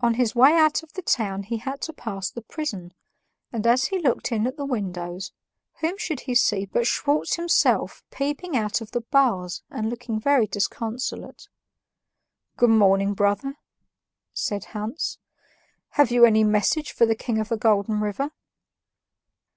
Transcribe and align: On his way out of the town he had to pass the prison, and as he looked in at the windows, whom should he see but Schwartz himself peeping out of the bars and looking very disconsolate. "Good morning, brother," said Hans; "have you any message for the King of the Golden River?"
On 0.00 0.14
his 0.14 0.32
way 0.36 0.52
out 0.56 0.84
of 0.84 0.92
the 0.92 1.02
town 1.02 1.42
he 1.42 1.56
had 1.56 1.80
to 1.80 1.92
pass 1.92 2.30
the 2.30 2.40
prison, 2.40 2.94
and 3.52 3.66
as 3.66 3.86
he 3.86 3.98
looked 3.98 4.30
in 4.30 4.46
at 4.46 4.56
the 4.56 4.64
windows, 4.64 5.32
whom 5.80 5.98
should 5.98 6.20
he 6.20 6.36
see 6.36 6.66
but 6.66 6.86
Schwartz 6.86 7.34
himself 7.34 8.04
peeping 8.12 8.56
out 8.56 8.80
of 8.80 8.92
the 8.92 9.00
bars 9.00 9.64
and 9.68 9.90
looking 9.90 10.20
very 10.20 10.46
disconsolate. 10.46 11.48
"Good 12.58 12.70
morning, 12.70 13.12
brother," 13.12 13.56
said 14.32 14.66
Hans; 14.66 15.18
"have 15.98 16.12
you 16.12 16.24
any 16.24 16.44
message 16.44 16.92
for 16.92 17.04
the 17.04 17.16
King 17.16 17.40
of 17.40 17.48
the 17.48 17.56
Golden 17.56 17.98
River?" 17.98 18.30